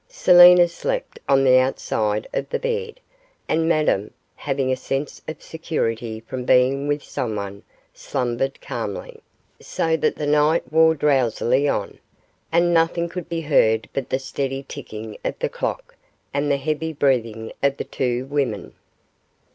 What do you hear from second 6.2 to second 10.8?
from being with someone, slumbered calmly; so the night